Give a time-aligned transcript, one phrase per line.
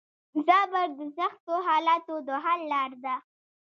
[0.45, 3.15] صبر د سختو حالاتو د حل لار ده.